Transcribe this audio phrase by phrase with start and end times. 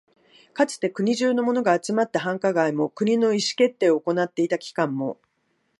[0.55, 5.19] かつて国中のものが集まった繁華街も、国の意思決定を行っていた機関も、